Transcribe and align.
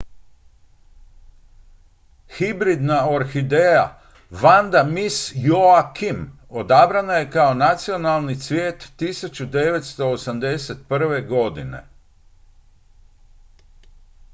hibridna 2.37 2.97
orhideja 3.17 3.83
vanda 4.43 4.81
miss 4.95 5.19
joaquim 5.45 6.19
odabrana 6.63 7.13
je 7.21 7.29
kao 7.37 7.53
nacionalni 7.63 8.39
cvijet 8.47 8.89
1981. 8.97 11.25
godine 11.29 11.85